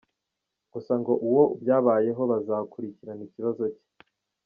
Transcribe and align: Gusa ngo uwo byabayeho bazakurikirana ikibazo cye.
Gusa 0.73 0.93
ngo 0.99 1.13
uwo 1.27 1.43
byabayeho 1.61 2.21
bazakurikirana 2.31 3.23
ikibazo 3.27 3.63
cye. 3.75 3.85